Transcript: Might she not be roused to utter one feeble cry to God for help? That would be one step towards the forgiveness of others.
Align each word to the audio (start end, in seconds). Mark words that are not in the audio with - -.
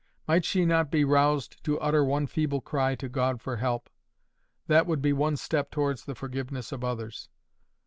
Might 0.27 0.45
she 0.45 0.65
not 0.65 0.89
be 0.89 1.03
roused 1.05 1.63
to 1.63 1.79
utter 1.79 2.03
one 2.03 2.25
feeble 2.25 2.59
cry 2.59 2.95
to 2.95 3.07
God 3.07 3.39
for 3.39 3.57
help? 3.57 3.87
That 4.65 4.87
would 4.87 4.99
be 4.99 5.13
one 5.13 5.37
step 5.37 5.69
towards 5.69 6.05
the 6.05 6.15
forgiveness 6.15 6.71
of 6.71 6.83
others. 6.83 7.29